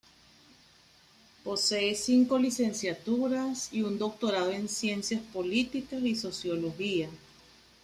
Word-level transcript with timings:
Posee 1.43 1.93
cinco 1.93 2.39
licenciaturas 2.39 3.69
y 3.71 3.83
un 3.83 3.99
doctorado 3.99 4.51
en 4.51 4.67
Ciencias 4.67 5.21
Políticas 5.31 6.01
y 6.01 6.15
Sociología. 6.15 7.07